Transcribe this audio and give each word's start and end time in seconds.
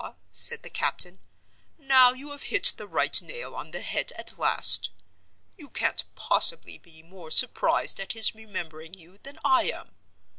said 0.31 0.63
the 0.63 0.69
captain. 0.71 1.19
"Now 1.77 2.11
you 2.13 2.31
have 2.31 2.41
hit 2.49 2.73
the 2.75 2.87
right 2.87 3.21
nail 3.21 3.53
on 3.55 3.69
the 3.69 3.81
head 3.81 4.11
at 4.13 4.39
last. 4.39 4.89
You 5.57 5.69
can't 5.69 6.03
possibly 6.15 6.79
be 6.79 7.03
more 7.03 7.29
surprised 7.29 7.99
at 7.99 8.13
his 8.13 8.33
remembering 8.33 8.95
you 8.95 9.19
than 9.19 9.37
I 9.45 9.65
am. 9.69 9.93